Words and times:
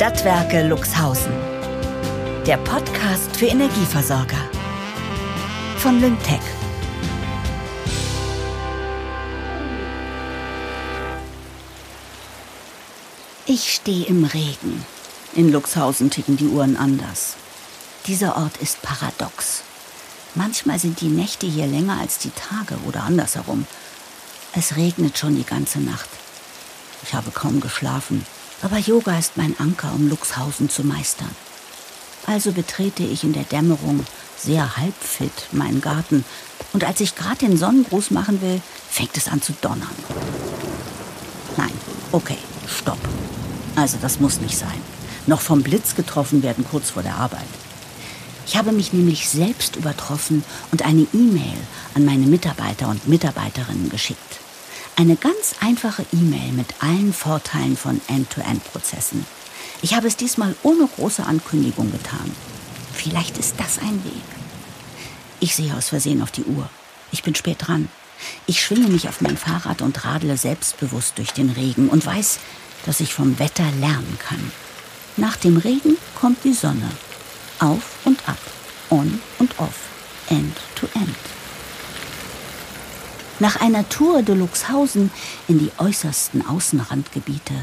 Stadtwerke 0.00 0.62
Luxhausen. 0.62 1.34
Der 2.46 2.56
Podcast 2.56 3.36
für 3.36 3.44
Energieversorger. 3.44 4.48
Von 5.76 6.00
Lyngtech. 6.00 6.40
Ich 13.44 13.74
stehe 13.74 14.06
im 14.06 14.24
Regen. 14.24 14.86
In 15.34 15.52
Luxhausen 15.52 16.08
ticken 16.08 16.38
die 16.38 16.48
Uhren 16.48 16.78
anders. 16.78 17.36
Dieser 18.06 18.38
Ort 18.38 18.56
ist 18.56 18.80
paradox. 18.80 19.64
Manchmal 20.34 20.78
sind 20.78 21.02
die 21.02 21.08
Nächte 21.08 21.46
hier 21.46 21.66
länger 21.66 21.98
als 22.00 22.16
die 22.16 22.30
Tage 22.30 22.80
oder 22.86 23.02
andersherum. 23.02 23.66
Es 24.54 24.76
regnet 24.76 25.18
schon 25.18 25.36
die 25.36 25.44
ganze 25.44 25.78
Nacht. 25.78 26.08
Ich 27.02 27.12
habe 27.12 27.30
kaum 27.32 27.60
geschlafen, 27.60 28.24
aber 28.62 28.78
Yoga 28.78 29.18
ist 29.18 29.36
mein 29.36 29.58
Anker, 29.58 29.92
um 29.94 30.08
Luxhausen 30.08 30.68
zu 30.68 30.84
meistern. 30.84 31.30
Also 32.26 32.52
betrete 32.52 33.02
ich 33.02 33.24
in 33.24 33.32
der 33.32 33.44
Dämmerung 33.44 34.04
sehr 34.36 34.76
halbfit 34.76 35.48
meinen 35.52 35.80
Garten 35.80 36.24
und 36.72 36.84
als 36.84 37.00
ich 37.00 37.14
gerade 37.14 37.38
den 37.46 37.56
Sonnengruß 37.56 38.10
machen 38.10 38.40
will, 38.42 38.60
fängt 38.88 39.16
es 39.16 39.28
an 39.28 39.42
zu 39.42 39.52
donnern. 39.60 39.88
Nein, 41.56 41.72
okay, 42.12 42.38
stopp. 42.68 42.98
Also 43.76 43.98
das 44.00 44.20
muss 44.20 44.40
nicht 44.40 44.56
sein. 44.56 44.80
Noch 45.26 45.40
vom 45.40 45.62
Blitz 45.62 45.94
getroffen 45.94 46.42
werden 46.42 46.64
kurz 46.70 46.90
vor 46.90 47.02
der 47.02 47.16
Arbeit. 47.16 47.46
Ich 48.46 48.56
habe 48.56 48.72
mich 48.72 48.92
nämlich 48.92 49.28
selbst 49.28 49.76
übertroffen 49.76 50.44
und 50.72 50.84
eine 50.84 51.06
E-Mail 51.12 51.56
an 51.94 52.04
meine 52.04 52.26
Mitarbeiter 52.26 52.88
und 52.88 53.06
Mitarbeiterinnen 53.06 53.90
geschickt. 53.90 54.39
Eine 55.00 55.16
ganz 55.16 55.54
einfache 55.60 56.04
E-Mail 56.12 56.52
mit 56.52 56.66
allen 56.80 57.14
Vorteilen 57.14 57.78
von 57.78 58.02
End-to-End-Prozessen. 58.08 59.24
Ich 59.80 59.94
habe 59.94 60.06
es 60.06 60.16
diesmal 60.16 60.54
ohne 60.62 60.86
große 60.86 61.24
Ankündigung 61.24 61.90
getan. 61.90 62.30
Vielleicht 62.92 63.38
ist 63.38 63.54
das 63.56 63.78
ein 63.78 64.04
Weg. 64.04 64.22
Ich 65.40 65.56
sehe 65.56 65.74
aus 65.74 65.88
Versehen 65.88 66.20
auf 66.20 66.30
die 66.30 66.44
Uhr. 66.44 66.68
Ich 67.12 67.22
bin 67.22 67.34
spät 67.34 67.66
dran. 67.66 67.88
Ich 68.44 68.62
schwinge 68.62 68.88
mich 68.88 69.08
auf 69.08 69.22
mein 69.22 69.38
Fahrrad 69.38 69.80
und 69.80 70.04
radle 70.04 70.36
selbstbewusst 70.36 71.16
durch 71.16 71.32
den 71.32 71.48
Regen 71.48 71.88
und 71.88 72.04
weiß, 72.04 72.38
dass 72.84 73.00
ich 73.00 73.14
vom 73.14 73.38
Wetter 73.38 73.70
lernen 73.80 74.18
kann. 74.18 74.52
Nach 75.16 75.36
dem 75.36 75.56
Regen 75.56 75.96
kommt 76.14 76.44
die 76.44 76.52
Sonne 76.52 76.90
auf 77.58 78.04
und 78.04 78.28
ab, 78.28 78.36
on 78.90 79.18
und 79.38 79.58
off, 79.60 79.76
end 80.28 80.58
to 80.74 80.86
end. 80.94 81.29
Nach 83.40 83.60
einer 83.60 83.88
Tour 83.88 84.22
de 84.22 84.36
Luxhausen 84.36 85.10
in 85.48 85.58
die 85.58 85.72
äußersten 85.78 86.46
Außenrandgebiete 86.46 87.54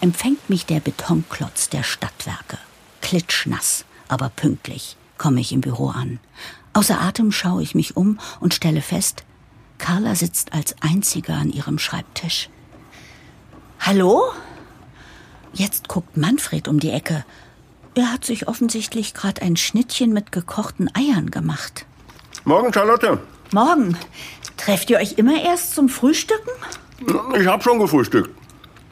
empfängt 0.00 0.48
mich 0.48 0.66
der 0.66 0.78
Betonklotz 0.80 1.68
der 1.68 1.82
Stadtwerke. 1.82 2.58
Klitschnass, 3.00 3.84
aber 4.08 4.28
pünktlich 4.28 4.96
komme 5.18 5.40
ich 5.40 5.52
im 5.52 5.60
Büro 5.60 5.88
an. 5.88 6.20
Außer 6.74 7.00
Atem 7.00 7.32
schaue 7.32 7.62
ich 7.62 7.74
mich 7.74 7.96
um 7.96 8.18
und 8.38 8.54
stelle 8.54 8.82
fest, 8.82 9.24
Carla 9.78 10.14
sitzt 10.14 10.52
als 10.52 10.76
einziger 10.80 11.34
an 11.34 11.50
ihrem 11.50 11.78
Schreibtisch. 11.78 12.48
Hallo? 13.80 14.22
Jetzt 15.52 15.88
guckt 15.88 16.16
Manfred 16.16 16.68
um 16.68 16.78
die 16.78 16.90
Ecke 16.90 17.24
er 17.94 18.10
hat 18.10 18.24
sich 18.24 18.48
offensichtlich 18.48 19.12
gerade 19.12 19.42
ein 19.42 19.56
Schnittchen 19.56 20.12
mit 20.12 20.32
gekochten 20.32 20.90
Eiern 20.94 21.30
gemacht. 21.30 21.84
Morgen, 22.44 22.72
Charlotte. 22.72 23.20
Morgen. 23.52 23.98
Trefft 24.64 24.90
ihr 24.90 24.98
euch 24.98 25.14
immer 25.16 25.42
erst 25.42 25.74
zum 25.74 25.88
Frühstücken? 25.88 26.50
Ich 27.38 27.46
hab 27.46 27.64
schon 27.64 27.80
gefrühstückt. 27.80 28.30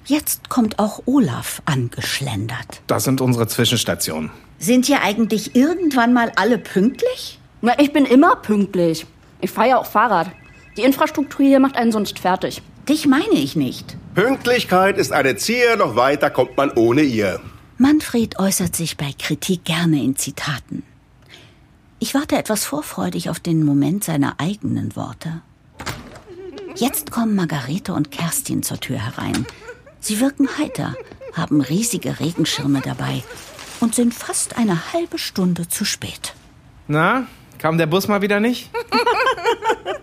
Jetzt 0.05 0.49
kommt 0.49 0.81
auch 0.81 1.03
Olaf 1.07 1.63
angeschlendert. 1.65 2.83
Das 2.89 3.05
sind 3.05 3.21
unsere 3.21 3.47
Zwischenstationen. 3.47 4.31
Sind 4.59 4.89
ihr 4.89 5.03
eigentlich 5.03 5.55
irgendwann 5.55 6.13
mal 6.13 6.33
alle 6.35 6.59
pünktlich? 6.59 7.39
Na, 7.61 7.79
ich 7.79 7.93
bin 7.93 8.05
immer 8.05 8.35
pünktlich. 8.37 9.07
Ich 9.41 9.51
fahre 9.53 9.69
ja 9.69 9.79
auch 9.79 9.87
Fahrrad. 9.87 10.31
Die 10.77 10.83
Infrastruktur 10.83 11.47
hier 11.47 11.61
macht 11.61 11.77
einen 11.77 11.93
sonst 11.93 12.19
fertig. 12.19 12.63
Dich 12.89 13.07
meine 13.07 13.35
ich 13.35 13.55
nicht. 13.55 13.97
Pünktlichkeit 14.17 14.99
ist 14.99 15.13
eine 15.13 15.37
Zier, 15.37 15.77
noch 15.77 15.95
weiter 15.95 16.31
kommt 16.31 16.57
man 16.57 16.73
ohne 16.73 17.03
ihr. 17.03 17.41
Manfred 17.79 18.41
äußert 18.41 18.75
sich 18.75 18.97
bei 18.97 19.13
Kritik 19.17 19.65
gerne 19.65 20.03
in 20.03 20.17
Zitaten. 20.17 20.83
Ich 22.01 22.15
warte 22.15 22.37
etwas 22.37 22.65
vorfreudig 22.65 23.31
auf 23.31 23.39
den 23.39 23.65
Moment 23.65 24.03
seiner 24.03 24.35
eigenen 24.39 24.97
Worte. 24.97 25.43
Jetzt 26.81 27.11
kommen 27.11 27.35
Margarete 27.37 27.93
und 27.93 28.11
Kerstin 28.11 28.63
zur 28.63 28.81
Tür 28.81 28.97
herein. 28.97 29.45
Sie 30.01 30.19
wirken 30.19 30.49
heiter, 30.57 30.95
haben 31.35 31.61
riesige 31.61 32.21
Regenschirme 32.21 32.81
dabei 32.81 33.23
und 33.81 33.95
sind 33.95 34.15
fast 34.15 34.57
eine 34.57 34.95
halbe 34.95 35.19
Stunde 35.19 35.69
zu 35.69 35.85
spät. 35.85 36.33
Na, 36.89 37.27
kam 37.59 37.77
der 37.77 37.85
Bus 37.85 38.09
mal 38.09 38.23
wieder 38.23 38.41
nicht? 38.41 38.71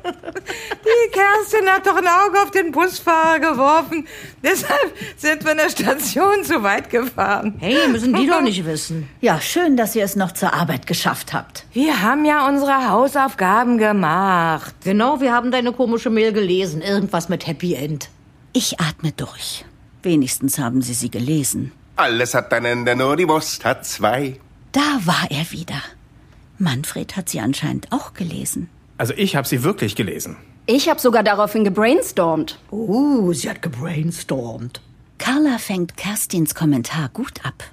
Die 0.08 1.12
Kerstin 1.12 1.68
hat 1.68 1.86
doch 1.86 1.96
ein 1.96 2.08
Auge 2.08 2.42
auf 2.42 2.52
den 2.52 2.72
Busfahrer 2.72 3.40
geworfen. 3.40 4.08
Deshalb 4.44 4.94
sind 5.18 5.44
wir 5.44 5.52
in 5.52 5.58
der 5.58 5.70
Station 5.70 6.44
zu 6.44 6.64
weit 6.64 6.90
gefahren. 6.90 7.56
Hey, 7.60 7.88
müssen 7.88 8.14
die 8.14 8.28
doch 8.28 8.42
nicht 8.42 8.66
wissen. 8.66 9.10
Ja, 9.22 9.42
schön, 9.42 9.78
dass 9.78 9.96
ihr 9.96 10.04
es 10.04 10.16
noch 10.16 10.32
zur 10.32 10.54
Arbeit 10.54 10.88
geschafft 10.88 11.34
habt. 11.34 11.66
Wir 11.74 12.02
haben 12.02 12.26
ja 12.26 12.48
unsere 12.48 12.90
Hausaufgaben 12.90 13.78
gemacht. 13.78 14.74
Genau, 14.84 15.20
wir 15.22 15.34
haben 15.34 15.52
deine 15.52 15.72
komische 15.74 16.10
Mail 16.10 16.34
gelesen. 16.34 16.82
Irgendwas 16.82 17.30
mit 17.30 17.48
Happy 17.48 17.74
End. 17.76 18.10
Ich 18.54 18.80
atme 18.80 19.12
durch. 19.12 19.66
Wenigstens 20.04 20.58
haben 20.60 20.82
sie 20.82 20.94
sie 20.94 21.12
gelesen. 21.12 21.72
Alles 21.96 22.34
hat 22.34 22.54
ein 22.54 22.66
Ende, 22.66 22.96
nur 22.96 23.16
die 23.18 23.28
Wurst 23.28 23.66
hat 23.66 23.86
zwei. 23.86 24.40
Da 24.72 25.00
war 25.06 25.28
er 25.30 25.52
wieder. 25.52 25.82
Manfred 26.60 27.16
hat 27.16 27.30
sie 27.30 27.40
anscheinend 27.40 27.92
auch 27.92 28.14
gelesen. 28.14 28.70
Also 28.98 29.14
ich 29.16 29.36
habe 29.36 29.48
sie 29.48 29.64
wirklich 29.64 29.96
gelesen. 29.96 30.38
Ich 30.66 30.90
habe 30.90 31.00
sogar 31.00 31.24
daraufhin 31.24 31.64
gebrainstormt. 31.64 32.60
Oh, 32.72 33.32
sie 33.32 33.50
hat 33.50 33.62
gebrainstormt. 33.62 34.82
Carla 35.18 35.58
fängt 35.60 35.98
Kerstins 35.98 36.56
Kommentar 36.56 37.10
gut 37.10 37.46
ab. 37.46 37.64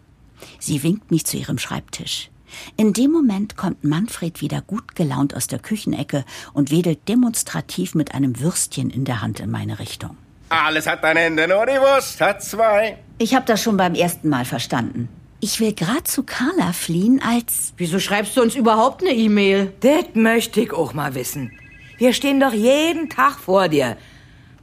Sie 0.59 0.83
winkt 0.83 1.11
mich 1.11 1.27
zu 1.27 1.37
ihrem 1.37 1.59
Schreibtisch. 1.59 2.31
In 2.77 2.93
dem 2.93 3.11
Moment 3.11 3.57
kommt 3.57 3.83
Manfred 3.85 4.41
wieder 4.41 4.61
gut 4.61 4.95
gelaunt 4.95 5.35
aus 5.35 5.49
der 5.49 5.59
Küchenecke 5.59 6.25
und 6.53 6.71
wedelt 6.71 7.09
demonstrativ 7.09 7.95
mit 7.95 8.15
einem 8.15 8.39
Würstchen 8.41 8.91
in 8.91 9.05
der 9.05 9.21
Hand 9.21 9.41
in 9.41 9.51
meine 9.51 9.79
Richtung. 9.79 10.17
Alles 10.51 10.87
hat 10.87 11.03
ein 11.05 11.17
Ende, 11.17 11.49
nur 11.49 11.67
die 11.67 11.81
Wurst 11.81 12.21
hat 12.21 12.43
zwei. 12.43 12.99
Ich 13.19 13.35
habe 13.35 13.47
das 13.47 13.63
schon 13.63 13.77
beim 13.77 13.95
ersten 13.95 14.29
Mal 14.29 14.45
verstanden. 14.45 15.09
Ich 15.47 15.61
will 15.61 15.75
grad 15.75 16.09
zu 16.09 16.23
Carla 16.23 16.73
fliehen, 16.73 17.21
als... 17.23 17.75
Wieso 17.77 17.99
schreibst 17.99 18.35
du 18.35 18.41
uns 18.41 18.55
überhaupt 18.55 19.03
eine 19.03 19.13
E-Mail? 19.13 19.75
Das 19.81 20.15
möchte 20.15 20.63
ich 20.63 20.73
auch 20.73 20.95
mal 20.95 21.15
wissen. 21.15 21.53
Wir 21.99 22.15
stehen 22.15 22.41
doch 22.41 22.55
jeden 22.55 23.11
Tag 23.11 23.39
vor 23.41 23.69
dir. 23.69 23.99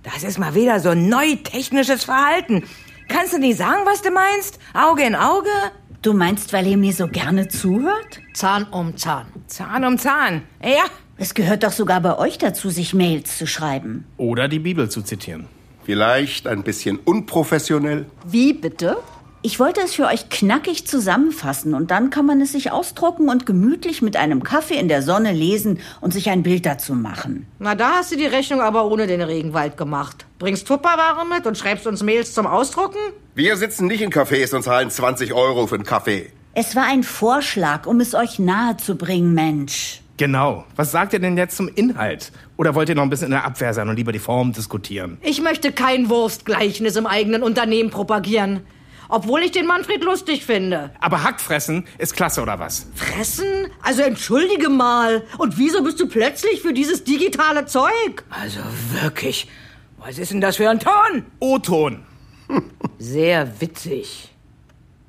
Das 0.02 0.24
ist 0.24 0.40
mal 0.40 0.56
wieder 0.56 0.80
so 0.80 0.90
ein 0.90 1.08
neu 1.08 1.36
technisches 1.36 2.06
Verhalten. 2.06 2.64
Kannst 3.10 3.34
du 3.34 3.38
nicht 3.38 3.58
sagen, 3.58 3.82
was 3.86 4.02
du 4.02 4.10
meinst? 4.10 4.58
Auge 4.74 5.04
in 5.04 5.14
Auge? 5.14 5.52
Du 6.02 6.14
meinst, 6.14 6.52
weil 6.52 6.66
ihr 6.66 6.78
mir 6.78 6.94
so 6.94 7.08
gerne 7.08 7.48
zuhört? 7.48 8.20
Zahn 8.34 8.64
um 8.64 8.98
Zahn. 8.98 9.28
Zahn 9.46 9.86
um 9.86 10.00
Zahn. 10.00 10.42
Ja. 10.64 10.86
Es 11.16 11.36
gehört 11.36 11.62
doch 11.62 11.74
sogar 11.74 12.02
bei 12.02 12.18
euch 12.18 12.40
dazu, 12.40 12.72
sich 12.72 12.96
Mails 12.96 13.38
zu 13.38 13.46
schreiben. 13.46 14.06
Oder 14.18 14.48
die 14.48 14.58
Bibel 14.58 14.90
zu 14.90 15.04
zitieren. 15.04 15.46
Vielleicht 15.84 16.48
ein 16.48 16.64
bisschen 16.64 16.98
unprofessionell. 16.98 18.08
Wie 18.26 18.54
bitte? 18.54 18.98
Ich 19.44 19.60
wollte 19.60 19.82
es 19.82 19.96
für 19.96 20.06
euch 20.06 20.30
knackig 20.30 20.86
zusammenfassen 20.86 21.74
und 21.74 21.90
dann 21.90 22.12
kann 22.12 22.28
man 22.28 22.42
es 22.42 22.52
sich 22.52 22.72
ausdrucken 22.72 23.28
und 23.28 23.48
gemütlich 23.48 24.04
mit 24.04 24.16
einem 24.16 24.44
Kaffee 24.44 24.78
in 24.78 24.88
der 24.88 25.02
Sonne 25.02 25.32
lesen 25.32 25.80
und 26.00 26.14
sich 26.14 26.30
ein 26.30 26.44
Bild 26.44 26.68
dazu 26.68 26.94
machen. 26.94 27.48
Na, 27.58 27.74
da 27.74 27.94
hast 27.94 28.12
du 28.12 28.18
die 28.18 28.28
Rechnung 28.28 28.62
aber 28.62 28.86
ohne 28.86 29.08
den 29.08 29.22
Regenwald 29.22 29.78
gemacht. 29.78 30.28
Bringst 30.38 30.68
Tupperware 30.68 31.26
mit 31.26 31.48
und 31.48 31.58
schreibst 31.58 31.88
uns 31.88 32.04
Mails 32.04 32.36
zum 32.36 32.46
Ausdrucken? 32.46 33.00
Wir 33.34 33.58
sitzen 33.58 33.88
nicht 33.88 34.02
in 34.02 34.12
Cafés 34.12 34.54
und 34.54 34.62
zahlen 34.62 34.92
20 34.92 35.34
Euro 35.34 35.66
für 35.66 35.76
einen 35.76 35.86
Kaffee. 35.86 36.32
Es 36.54 36.76
war 36.76 36.84
ein 36.84 37.02
Vorschlag, 37.02 37.88
um 37.88 38.00
es 38.00 38.14
euch 38.14 38.38
nahe 38.38 38.78
zu 38.78 38.96
bringen, 38.96 39.34
Mensch. 39.34 40.02
Genau. 40.18 40.66
Was 40.76 40.92
sagt 40.92 41.14
ihr 41.14 41.20
denn 41.20 41.36
jetzt 41.36 41.58
zum 41.58 41.68
Inhalt? 41.68 42.32
Oder 42.58 42.76
wollt 42.76 42.90
ihr 42.90 42.96
noch 42.96 43.02
ein 43.02 43.10
bisschen 43.10 43.28
in 43.28 43.32
der 43.32 43.46
Abwehr 43.46 43.74
sein 43.74 43.90
und 43.90 43.96
lieber 43.96 44.12
die 44.12 44.20
Form 44.20 44.54
diskutieren? 44.54 45.18
Ich 45.24 45.42
möchte 45.42 45.72
kein 45.72 46.10
Wurstgleichnis 46.10 46.96
im 46.96 47.08
eigenen 47.08 47.42
Unternehmen 47.42 47.90
propagieren. 47.90 48.60
Obwohl 49.12 49.42
ich 49.42 49.52
den 49.52 49.68
Manfred 49.68 50.04
lustig 50.06 50.46
finde. 50.46 50.90
Aber 51.02 51.22
Hackfressen 51.22 51.86
ist 51.98 52.16
klasse, 52.16 52.42
oder 52.42 52.60
was? 52.60 52.88
Fressen? 52.96 53.68
Also 53.84 54.04
entschuldige 54.04 54.70
mal. 54.70 55.24
Und 55.38 55.58
wieso 55.58 55.84
bist 55.84 56.00
du 56.00 56.08
plötzlich 56.08 56.62
für 56.62 56.72
dieses 56.72 57.04
digitale 57.04 57.66
Zeug? 57.66 58.24
Also 58.30 58.62
wirklich. 59.02 59.50
Was 59.98 60.18
ist 60.18 60.32
denn 60.32 60.40
das 60.40 60.56
für 60.56 60.70
ein 60.70 60.80
Ton? 60.80 61.26
O-Ton. 61.40 62.06
Sehr 63.00 63.60
witzig. 63.60 64.30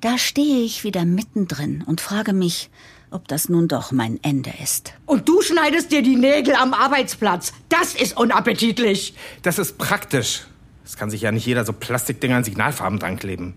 Da 0.01 0.19
stehe 0.19 0.65
ich 0.65 0.83
wieder 0.83 1.05
mittendrin 1.05 1.85
und 1.87 2.01
frage 2.01 2.33
mich, 2.33 2.71
ob 3.13 3.29
das 3.29 3.49
nun 3.49 3.69
doch 3.69 3.93
mein 3.93 4.19
Ende 4.25 4.53
ist. 4.61 4.95
Und 5.07 5.29
du 5.29 5.43
schneidest 5.43 5.93
dir 5.93 6.03
die 6.03 6.17
Nägel 6.17 6.57
am 6.57 6.75
Arbeitsplatz. 6.75 7.53
Das 7.69 7.95
ist 7.95 8.17
unappetitlich. 8.17 9.15
Das 9.43 9.61
ist 9.61 9.79
praktisch. 9.79 10.43
Es 10.85 10.97
kann 10.97 11.09
sich 11.09 11.21
ja 11.23 11.31
nicht 11.31 11.47
jeder 11.47 11.65
so 11.65 11.73
Plastikdinger 11.73 12.39
an 12.39 12.45
Signalfarben 12.45 12.99
dran 12.99 13.17
kleben. 13.17 13.55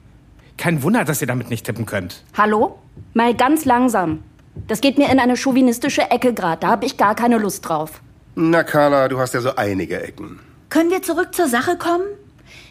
Kein 0.58 0.84
Wunder, 0.84 1.04
dass 1.04 1.22
ihr 1.22 1.28
damit 1.28 1.50
nicht 1.50 1.66
tippen 1.66 1.86
könnt. 1.86 2.24
Hallo? 2.38 2.80
Mal 3.14 3.36
ganz 3.36 3.66
langsam. 3.66 4.24
Das 4.68 4.82
geht 4.82 4.98
mir 4.98 5.12
in 5.12 5.20
eine 5.20 5.36
chauvinistische 5.36 6.10
Ecke 6.10 6.34
grad. 6.34 6.64
Da 6.64 6.70
habe 6.70 6.86
ich 6.86 6.98
gar 6.98 7.16
keine 7.16 7.38
Lust 7.38 7.68
drauf. 7.68 8.02
Na, 8.36 8.64
Carla, 8.64 9.08
du 9.08 9.20
hast 9.20 9.34
ja 9.34 9.42
so 9.42 9.56
einige 9.56 10.02
Ecken. 10.02 10.40
Können 10.70 10.92
wir 10.92 11.02
zurück 11.02 11.36
zur 11.36 11.48
Sache 11.48 11.78
kommen? 11.78 12.06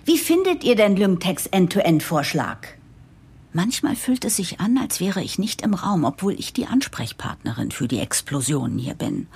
Wie 0.04 0.18
findet 0.18 0.64
ihr 0.64 0.76
denn 0.76 0.96
Lymtex 0.96 1.46
End-to-End-Vorschlag? 1.46 2.58
Manchmal 3.52 3.96
fühlt 3.96 4.24
es 4.24 4.36
sich 4.36 4.60
an, 4.60 4.76
als 4.78 5.00
wäre 5.00 5.22
ich 5.22 5.38
nicht 5.38 5.62
im 5.62 5.74
Raum, 5.74 6.04
obwohl 6.04 6.34
ich 6.34 6.52
die 6.52 6.66
Ansprechpartnerin 6.66 7.70
für 7.70 7.86
die 7.86 8.00
Explosionen 8.00 8.78
hier 8.78 8.94
bin. 8.94 9.28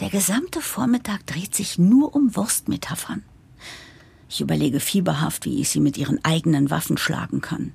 Der 0.00 0.10
gesamte 0.10 0.60
Vormittag 0.60 1.26
dreht 1.26 1.54
sich 1.54 1.78
nur 1.78 2.14
um 2.14 2.36
Wurstmetaphern. 2.36 3.24
Ich 4.28 4.40
überlege 4.40 4.80
fieberhaft, 4.80 5.44
wie 5.44 5.60
ich 5.60 5.70
sie 5.70 5.80
mit 5.80 5.96
ihren 5.96 6.24
eigenen 6.24 6.70
Waffen 6.70 6.98
schlagen 6.98 7.40
kann. 7.40 7.72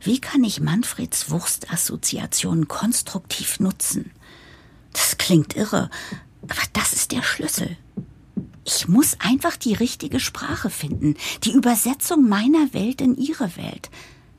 Wie 0.00 0.20
kann 0.20 0.44
ich 0.44 0.60
Manfreds 0.60 1.30
Wurstassoziationen 1.30 2.68
konstruktiv 2.68 3.60
nutzen? 3.60 4.10
Das 4.92 5.18
klingt 5.18 5.56
irre, 5.56 5.90
aber 6.42 6.54
das 6.72 6.92
ist 6.92 7.12
der 7.12 7.22
Schlüssel. 7.22 7.76
Ich 8.64 8.88
muss 8.88 9.16
einfach 9.20 9.56
die 9.56 9.74
richtige 9.74 10.20
Sprache 10.20 10.70
finden, 10.70 11.16
die 11.44 11.52
Übersetzung 11.52 12.28
meiner 12.28 12.72
Welt 12.72 13.00
in 13.00 13.16
ihre 13.16 13.56
Welt. 13.56 13.90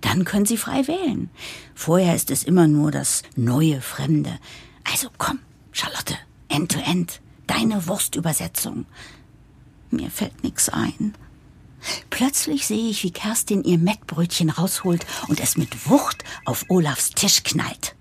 Dann 0.02 0.26
können 0.26 0.46
Sie 0.46 0.58
frei 0.58 0.88
wählen. 0.88 1.30
Vorher 1.76 2.16
ist 2.16 2.30
es 2.30 2.44
immer 2.44 2.68
nur 2.68 2.92
das 2.92 3.24
neue 3.36 3.82
Fremde. 3.82 4.38
Also 4.84 5.10
komm, 5.18 5.40
Charlotte, 5.72 6.16
end 6.50 6.72
to 6.72 6.80
end, 6.80 7.22
deine 7.48 7.88
Wurstübersetzung. 7.88 8.86
Mir 9.92 10.10
fällt 10.10 10.44
nix 10.44 10.70
ein. 10.70 11.14
Plötzlich 12.10 12.68
sehe 12.68 12.90
ich, 12.90 13.04
wie 13.04 13.12
Kerstin 13.12 13.64
ihr 13.64 13.78
Mettbrötchen 13.78 14.50
rausholt 14.50 15.06
und 15.28 15.40
es 15.40 15.58
mit 15.58 15.90
Wucht 15.90 16.24
auf 16.46 16.66
Olafs 16.70 17.12
Tisch 17.12 17.44
knallt. 17.44 17.96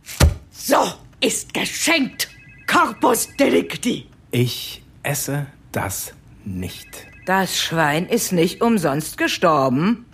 So 0.51 0.93
ist 1.21 1.55
geschenkt. 1.55 2.29
Corpus 2.67 3.29
Delicti. 3.39 4.07
Ich 4.31 4.83
esse 5.03 5.47
das 5.73 6.13
nicht. 6.45 6.89
Das 7.27 7.57
Schwein 7.57 8.07
ist 8.07 8.33
nicht 8.33 8.63
umsonst 8.63 9.19
gestorben. 9.19 10.07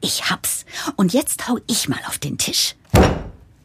Ich 0.00 0.30
hab's. 0.30 0.64
Und 0.96 1.12
jetzt 1.12 1.48
hau 1.48 1.58
ich 1.66 1.88
mal 1.88 2.00
auf 2.06 2.18
den 2.18 2.38
Tisch. 2.38 2.76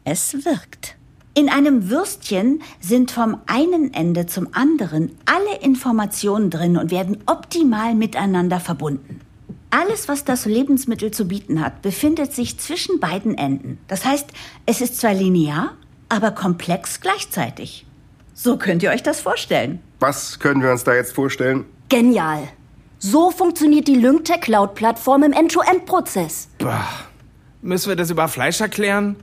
Es 0.04 0.44
wirkt. 0.44 0.96
In 1.34 1.48
einem 1.48 1.88
Würstchen 1.88 2.62
sind 2.80 3.10
vom 3.10 3.40
einen 3.46 3.94
Ende 3.94 4.26
zum 4.26 4.48
anderen 4.52 5.16
alle 5.24 5.58
Informationen 5.62 6.50
drin 6.50 6.76
und 6.76 6.90
werden 6.90 7.18
optimal 7.26 7.94
miteinander 7.94 8.60
verbunden. 8.60 9.20
Alles, 9.74 10.06
was 10.06 10.26
das 10.26 10.44
Lebensmittel 10.44 11.12
zu 11.12 11.26
bieten 11.26 11.62
hat, 11.62 11.80
befindet 11.80 12.34
sich 12.34 12.58
zwischen 12.58 13.00
beiden 13.00 13.38
Enden. 13.38 13.78
Das 13.88 14.04
heißt, 14.04 14.28
es 14.66 14.82
ist 14.82 15.00
zwar 15.00 15.14
linear, 15.14 15.78
aber 16.10 16.30
komplex 16.32 17.00
gleichzeitig. 17.00 17.86
So 18.34 18.58
könnt 18.58 18.82
ihr 18.82 18.90
euch 18.90 19.02
das 19.02 19.22
vorstellen. 19.22 19.80
Was 19.98 20.38
können 20.38 20.60
wir 20.62 20.70
uns 20.70 20.84
da 20.84 20.94
jetzt 20.94 21.14
vorstellen? 21.14 21.64
Genial. 21.88 22.48
So 22.98 23.30
funktioniert 23.30 23.88
die 23.88 23.94
Lyngtech 23.94 24.42
Cloud-Plattform 24.42 25.22
im 25.22 25.32
End-to-End-Prozess. 25.32 26.48
Bah. 26.58 26.86
Müssen 27.62 27.88
wir 27.88 27.96
das 27.96 28.10
über 28.10 28.28
Fleisch 28.28 28.60
erklären? 28.60 29.16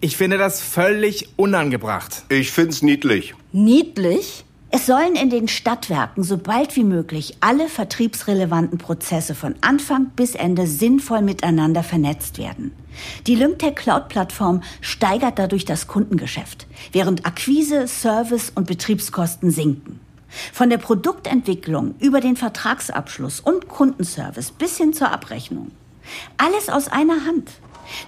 Ich 0.00 0.16
finde 0.16 0.38
das 0.38 0.62
völlig 0.62 1.34
unangebracht. 1.36 2.24
Ich 2.30 2.50
find's 2.50 2.80
niedlich. 2.80 3.34
Niedlich? 3.52 4.46
Es 4.74 4.86
sollen 4.86 5.16
in 5.16 5.28
den 5.28 5.48
Stadtwerken 5.48 6.22
so 6.24 6.38
bald 6.38 6.76
wie 6.76 6.82
möglich 6.82 7.36
alle 7.40 7.68
vertriebsrelevanten 7.68 8.78
Prozesse 8.78 9.34
von 9.34 9.54
Anfang 9.60 10.06
bis 10.16 10.34
Ende 10.34 10.66
sinnvoll 10.66 11.20
miteinander 11.20 11.82
vernetzt 11.82 12.38
werden. 12.38 12.72
Die 13.26 13.34
Lymtech 13.34 13.74
Cloud-Plattform 13.74 14.62
steigert 14.80 15.38
dadurch 15.38 15.66
das 15.66 15.88
Kundengeschäft, 15.88 16.66
während 16.90 17.26
Akquise, 17.26 17.86
Service 17.86 18.50
und 18.54 18.66
Betriebskosten 18.66 19.50
sinken. 19.50 20.00
Von 20.54 20.70
der 20.70 20.78
Produktentwicklung 20.78 21.94
über 22.00 22.22
den 22.22 22.36
Vertragsabschluss 22.36 23.40
und 23.40 23.68
Kundenservice 23.68 24.52
bis 24.52 24.78
hin 24.78 24.94
zur 24.94 25.10
Abrechnung. 25.10 25.70
Alles 26.38 26.70
aus 26.70 26.88
einer 26.88 27.26
Hand. 27.26 27.50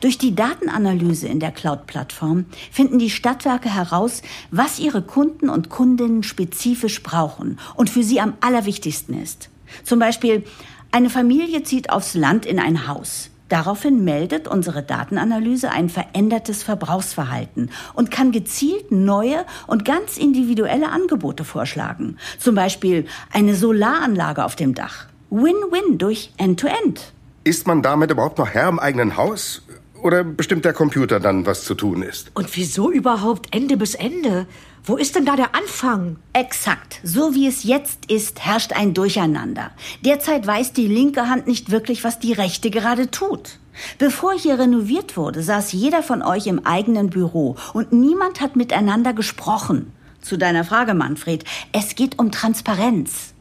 Durch 0.00 0.18
die 0.18 0.34
Datenanalyse 0.34 1.28
in 1.28 1.40
der 1.40 1.52
Cloud-Plattform 1.52 2.46
finden 2.70 2.98
die 2.98 3.10
Stadtwerke 3.10 3.72
heraus, 3.72 4.22
was 4.50 4.78
ihre 4.78 5.02
Kunden 5.02 5.48
und 5.48 5.70
Kundinnen 5.70 6.22
spezifisch 6.22 7.02
brauchen 7.02 7.58
und 7.74 7.90
für 7.90 8.02
sie 8.02 8.20
am 8.20 8.34
allerwichtigsten 8.40 9.20
ist. 9.20 9.50
Zum 9.82 9.98
Beispiel, 9.98 10.44
eine 10.92 11.10
Familie 11.10 11.62
zieht 11.62 11.90
aufs 11.90 12.14
Land 12.14 12.46
in 12.46 12.58
ein 12.58 12.86
Haus. 12.86 13.30
Daraufhin 13.48 14.04
meldet 14.04 14.48
unsere 14.48 14.82
Datenanalyse 14.82 15.70
ein 15.70 15.88
verändertes 15.88 16.62
Verbrauchsverhalten 16.62 17.70
und 17.92 18.10
kann 18.10 18.32
gezielt 18.32 18.90
neue 18.90 19.44
und 19.66 19.84
ganz 19.84 20.16
individuelle 20.16 20.88
Angebote 20.88 21.44
vorschlagen. 21.44 22.16
Zum 22.38 22.54
Beispiel 22.54 23.06
eine 23.32 23.54
Solaranlage 23.54 24.44
auf 24.44 24.56
dem 24.56 24.74
Dach. 24.74 25.06
Win-win 25.30 25.98
durch 25.98 26.32
End-to-End. 26.36 26.98
-End. 26.98 27.00
Ist 27.46 27.66
man 27.66 27.82
damit 27.82 28.10
überhaupt 28.10 28.38
noch 28.38 28.48
Herr 28.48 28.70
im 28.70 28.78
eigenen 28.78 29.18
Haus? 29.18 29.60
Oder 30.02 30.24
bestimmt 30.24 30.64
der 30.64 30.72
Computer 30.72 31.20
dann, 31.20 31.44
was 31.44 31.64
zu 31.64 31.74
tun 31.74 32.02
ist? 32.02 32.30
Und 32.34 32.56
wieso 32.56 32.90
überhaupt 32.90 33.54
Ende 33.54 33.76
bis 33.76 33.94
Ende? 33.94 34.46
Wo 34.82 34.96
ist 34.96 35.14
denn 35.14 35.26
da 35.26 35.36
der 35.36 35.54
Anfang? 35.54 36.16
Exakt. 36.32 37.00
So 37.02 37.34
wie 37.34 37.46
es 37.46 37.62
jetzt 37.62 38.10
ist, 38.10 38.40
herrscht 38.40 38.72
ein 38.72 38.94
Durcheinander. 38.94 39.72
Derzeit 40.02 40.46
weiß 40.46 40.72
die 40.72 40.86
linke 40.86 41.28
Hand 41.28 41.46
nicht 41.46 41.70
wirklich, 41.70 42.02
was 42.02 42.18
die 42.18 42.32
rechte 42.32 42.70
gerade 42.70 43.10
tut. 43.10 43.58
Bevor 43.98 44.32
hier 44.32 44.58
renoviert 44.58 45.18
wurde, 45.18 45.42
saß 45.42 45.72
jeder 45.72 46.02
von 46.02 46.22
euch 46.22 46.46
im 46.46 46.64
eigenen 46.64 47.10
Büro 47.10 47.56
und 47.74 47.92
niemand 47.92 48.40
hat 48.40 48.56
miteinander 48.56 49.12
gesprochen. 49.12 49.92
Zu 50.22 50.38
deiner 50.38 50.64
Frage, 50.64 50.94
Manfred. 50.94 51.44
Es 51.72 51.94
geht 51.94 52.18
um 52.18 52.30
Transparenz. 52.30 53.34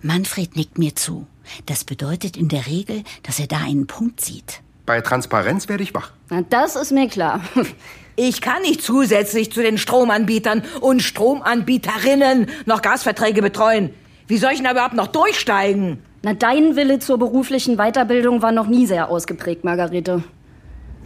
Manfred 0.00 0.54
nickt 0.54 0.78
mir 0.78 0.94
zu. 0.94 1.26
Das 1.66 1.84
bedeutet 1.84 2.36
in 2.36 2.48
der 2.48 2.66
Regel, 2.66 3.02
dass 3.22 3.38
er 3.38 3.46
da 3.46 3.58
einen 3.58 3.86
Punkt 3.86 4.20
sieht. 4.20 4.60
Bei 4.86 5.00
Transparenz 5.00 5.68
werde 5.68 5.82
ich 5.82 5.94
wach. 5.94 6.12
Na, 6.28 6.42
das 6.42 6.76
ist 6.76 6.92
mir 6.92 7.08
klar. 7.08 7.40
Ich 8.14 8.42
kann 8.42 8.60
nicht 8.60 8.82
zusätzlich 8.82 9.50
zu 9.52 9.62
den 9.62 9.78
Stromanbietern 9.78 10.62
und 10.82 11.00
Stromanbieterinnen 11.00 12.46
noch 12.66 12.82
Gasverträge 12.82 13.40
betreuen. 13.40 13.88
Wie 14.26 14.36
soll 14.36 14.50
ich 14.50 14.58
denn 14.58 14.66
da 14.66 14.72
überhaupt 14.72 14.92
noch 14.92 15.06
durchsteigen? 15.06 16.02
Na, 16.22 16.34
dein 16.34 16.76
Wille 16.76 16.98
zur 16.98 17.18
beruflichen 17.18 17.78
Weiterbildung 17.78 18.42
war 18.42 18.52
noch 18.52 18.66
nie 18.66 18.86
sehr 18.86 19.08
ausgeprägt, 19.08 19.64
Margarete. 19.64 20.22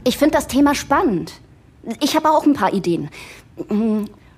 Ich 0.03 0.19
finde 0.19 0.35
das 0.35 0.49
Thema 0.49 0.75
spannend. 0.75 1.35
Ich 2.01 2.17
habe 2.17 2.31
auch 2.31 2.45
ein 2.45 2.55
paar 2.55 2.75
Ideen. 2.75 3.09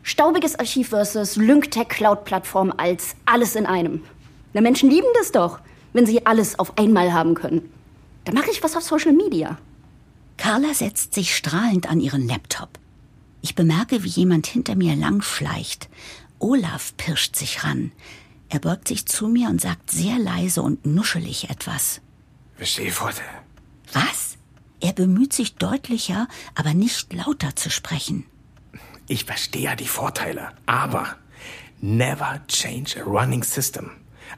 Staubiges 0.03 0.59
Archiv 0.59 0.91
versus 0.91 1.37
Lynktech 1.37 1.89
Cloud 1.89 2.25
Plattform 2.25 2.73
als 2.77 3.17
alles 3.25 3.57
in 3.57 3.65
einem. 3.65 4.05
Na, 4.53 4.61
Menschen 4.61 4.91
lieben 4.91 5.09
das 5.19 5.33
doch, 5.33 5.59
wenn 5.93 6.07
sie 6.07 6.27
alles 6.27 6.59
auf 6.59 6.79
einmal 6.79 7.13
haben 7.13 7.35
können. 7.35 7.71
Dann 8.25 8.35
mache 8.35 8.51
ich 8.51 8.63
was 8.63 8.77
auf 8.77 8.83
Social 8.83 9.13
Media. 9.13 9.59
Carla 10.37 10.75
setzt 10.75 11.15
sich 11.15 11.35
strahlend 11.35 11.89
an 11.89 12.01
ihren 12.01 12.27
Laptop. 12.29 12.79
Ich 13.41 13.55
bemerke, 13.55 14.05
wie 14.05 14.09
jemand 14.09 14.47
hinter 14.47 14.75
mir 14.75 14.97
langschleicht. 14.97 15.89
Olaf 16.39 16.97
pirscht 16.97 17.37
sich 17.37 17.65
ran. 17.65 17.93
Er 18.49 18.61
beugt 18.61 18.89
sich 18.89 19.07
zu 19.07 19.29
mir 19.29 19.49
und 19.49 19.61
sagt 19.61 19.91
sehr 19.91 20.19
leise 20.19 20.63
und 20.63 20.87
nuschelig 20.87 21.51
etwas. 21.51 22.01
Beschäftigte. 22.57 23.23
Was? 23.93 24.37
Er 24.81 24.93
bemüht 24.93 25.33
sich 25.33 25.57
deutlicher, 25.57 26.29
aber 26.55 26.73
nicht 26.75 27.13
lauter 27.13 27.57
zu 27.57 27.71
sprechen. 27.71 28.25
Ich 29.09 29.25
verstehe 29.25 29.63
ja 29.63 29.75
die 29.75 29.89
Vorteile, 29.89 30.51
aber 30.67 31.17
never 31.81 32.41
change 32.49 33.01
a 33.01 33.05
running 33.05 33.43
system. 33.43 33.91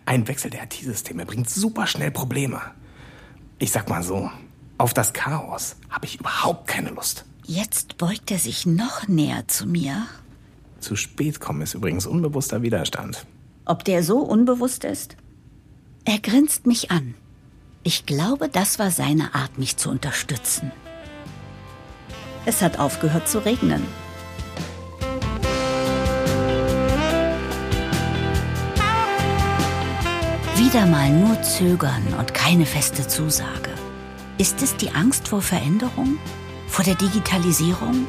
Ein 0.06 0.28
Wechsel 0.28 0.50
der 0.50 0.64
IT-Systeme 0.64 1.26
bringt 1.26 1.48
super 1.48 1.86
schnell 1.86 2.10
Probleme. 2.10 2.60
Ich 3.58 3.72
sag 3.72 3.88
mal 3.88 4.02
so, 4.02 4.30
auf 4.78 4.94
das 4.94 5.12
Chaos 5.12 5.76
habe 5.90 6.06
ich 6.06 6.18
überhaupt 6.18 6.66
keine 6.66 6.90
Lust. 6.90 7.24
Jetzt 7.44 7.98
beugt 7.98 8.30
er 8.30 8.38
sich 8.38 8.66
noch 8.66 9.08
näher 9.08 9.46
zu 9.48 9.66
mir. 9.66 10.06
Zu 10.80 10.96
spät 10.96 11.40
kommen 11.40 11.62
ist 11.62 11.74
übrigens 11.74 12.06
unbewusster 12.06 12.62
Widerstand. 12.62 13.26
Ob 13.66 13.84
der 13.84 14.02
so 14.02 14.18
unbewusst 14.18 14.84
ist? 14.84 15.16
Er 16.04 16.18
grinst 16.18 16.66
mich 16.66 16.90
an. 16.90 17.14
Ich 17.82 18.06
glaube, 18.06 18.48
das 18.48 18.78
war 18.78 18.90
seine 18.90 19.34
Art, 19.34 19.58
mich 19.58 19.76
zu 19.76 19.90
unterstützen. 19.90 20.72
Es 22.46 22.62
hat 22.62 22.78
aufgehört 22.78 23.28
zu 23.28 23.44
regnen. 23.44 23.86
Wieder 30.60 30.84
mal 30.84 31.08
nur 31.08 31.40
zögern 31.40 32.02
und 32.18 32.34
keine 32.34 32.66
feste 32.66 33.08
Zusage. 33.08 33.70
Ist 34.36 34.60
es 34.60 34.76
die 34.76 34.90
Angst 34.90 35.28
vor 35.28 35.40
Veränderung? 35.40 36.18
Vor 36.68 36.84
der 36.84 36.96
Digitalisierung? 36.96 38.06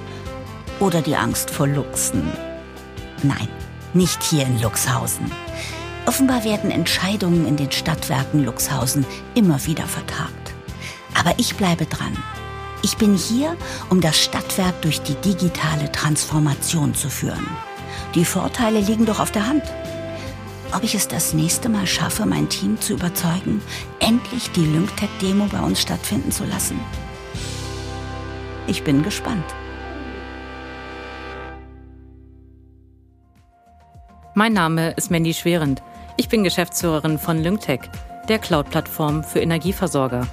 Oder 0.81 1.01
die 1.01 1.15
Angst 1.15 1.49
vor 1.49 1.65
Luchsen? 1.65 2.29
Nein, 3.23 3.47
nicht 3.93 4.21
hier 4.21 4.45
in 4.45 4.61
Luxhausen. 4.61 5.31
Offenbar 6.05 6.43
werden 6.43 6.71
Entscheidungen 6.71 7.47
in 7.47 7.55
den 7.55 7.71
Stadtwerken 7.71 8.43
Luxhausen 8.43 9.05
immer 9.33 9.65
wieder 9.65 9.85
vertagt. 9.85 10.53
Aber 11.17 11.33
ich 11.37 11.55
bleibe 11.55 11.85
dran. 11.85 12.17
Ich 12.83 12.97
bin 12.97 13.15
hier, 13.15 13.55
um 13.89 14.01
das 14.01 14.19
Stadtwerk 14.19 14.81
durch 14.81 15.01
die 15.01 15.15
digitale 15.15 15.89
Transformation 15.93 16.95
zu 16.95 17.09
führen. 17.09 17.47
Die 18.13 18.25
Vorteile 18.25 18.81
liegen 18.81 19.05
doch 19.05 19.21
auf 19.21 19.31
der 19.31 19.47
Hand. 19.47 19.63
Ob 20.73 20.83
ich 20.83 20.95
es 20.95 21.09
das 21.09 21.33
nächste 21.33 21.67
Mal 21.67 21.85
schaffe, 21.85 22.25
mein 22.25 22.47
Team 22.47 22.79
zu 22.79 22.93
überzeugen, 22.93 23.61
endlich 23.99 24.51
die 24.51 24.65
LyncTech-Demo 24.65 25.47
bei 25.51 25.59
uns 25.59 25.81
stattfinden 25.81 26.31
zu 26.31 26.45
lassen? 26.45 26.79
Ich 28.67 28.81
bin 28.83 29.03
gespannt. 29.03 29.43
Mein 34.33 34.53
Name 34.53 34.91
ist 34.91 35.11
Mandy 35.11 35.33
Schwerend. 35.33 35.83
Ich 36.15 36.29
bin 36.29 36.45
Geschäftsführerin 36.45 37.19
von 37.19 37.43
LyncTech, 37.43 37.81
der 38.29 38.39
Cloud-Plattform 38.39 39.25
für 39.25 39.41
Energieversorger. 39.41 40.25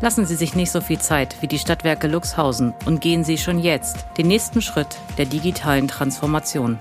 Lassen 0.00 0.26
Sie 0.26 0.34
sich 0.34 0.56
nicht 0.56 0.72
so 0.72 0.80
viel 0.80 0.98
Zeit 0.98 1.36
wie 1.42 1.46
die 1.46 1.60
Stadtwerke 1.60 2.08
Luxhausen 2.08 2.74
und 2.86 3.00
gehen 3.00 3.22
Sie 3.22 3.38
schon 3.38 3.60
jetzt 3.60 4.04
den 4.18 4.26
nächsten 4.26 4.62
Schritt 4.62 4.98
der 5.16 5.26
digitalen 5.26 5.86
Transformation. 5.86 6.76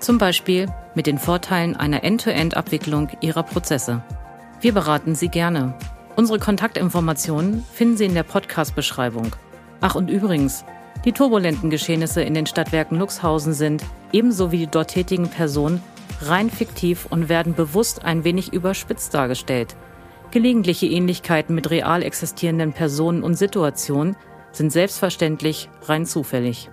Zum 0.00 0.18
Beispiel 0.18 0.66
mit 0.98 1.06
den 1.06 1.18
Vorteilen 1.18 1.76
einer 1.76 2.02
End-to-End-Abwicklung 2.02 3.08
Ihrer 3.20 3.44
Prozesse. 3.44 4.02
Wir 4.60 4.74
beraten 4.74 5.14
Sie 5.14 5.28
gerne. 5.28 5.74
Unsere 6.16 6.38
Kontaktinformationen 6.38 7.64
finden 7.72 7.96
Sie 7.96 8.04
in 8.04 8.14
der 8.14 8.24
Podcast-Beschreibung. 8.24 9.30
Ach 9.80 9.94
und 9.94 10.10
übrigens, 10.10 10.64
die 11.04 11.12
turbulenten 11.12 11.70
Geschehnisse 11.70 12.22
in 12.22 12.34
den 12.34 12.46
Stadtwerken 12.46 12.98
Luxhausen 12.98 13.52
sind, 13.54 13.84
ebenso 14.12 14.50
wie 14.50 14.58
die 14.58 14.66
dort 14.66 14.90
tätigen 14.90 15.28
Personen, 15.28 15.80
rein 16.20 16.50
fiktiv 16.50 17.06
und 17.08 17.28
werden 17.28 17.54
bewusst 17.54 18.04
ein 18.04 18.24
wenig 18.24 18.52
überspitzt 18.52 19.14
dargestellt– 19.14 19.76
Gelegentliche 20.30 20.86
Ähnlichkeiten 20.86 21.54
mit 21.54 21.70
real 21.70 22.02
existierenden 22.02 22.74
Personen 22.74 23.22
und 23.22 23.34
Situationen 23.34 24.14
sind 24.52 24.70
selbstverständlich 24.70 25.70
rein 25.86 26.04
zufällig. 26.04 26.70